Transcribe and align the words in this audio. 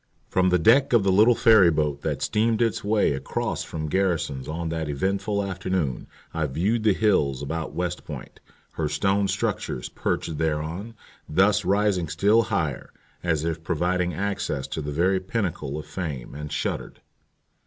From 0.29 0.49
the 0.49 0.57
deck 0.57 0.93
of 0.93 1.03
the 1.03 1.11
little 1.11 1.35
ferry 1.35 1.69
boat 1.69 2.01
that 2.01 2.23
steamed 2.23 2.59
its 2.59 2.83
way 2.83 3.13
across 3.13 3.63
from 3.63 3.87
Garrison's 3.87 4.47
on 4.47 4.69
that 4.69 4.89
eventful 4.89 5.43
afternoon 5.43 6.07
I 6.33 6.47
viewed 6.47 6.81
the 6.81 6.95
hills 6.95 7.43
about 7.43 7.75
West 7.75 8.03
Point, 8.03 8.39
her 8.71 8.89
stone 8.89 9.27
structures 9.27 9.89
perched 9.89 10.39
thereon, 10.39 10.95
thus 11.29 11.63
rising 11.63 12.07
still 12.09 12.41
higher, 12.41 12.89
as 13.21 13.43
if 13.43 13.63
providing 13.63 14.11
access 14.15 14.65
to 14.69 14.81
the 14.81 14.91
very 14.91 15.19
pinnacle 15.19 15.77
of 15.77 15.85
fame, 15.85 16.33
and 16.33 16.51
shuddered. 16.51 17.01